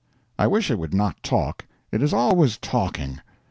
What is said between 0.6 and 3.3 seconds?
it would not talk; it is always talking.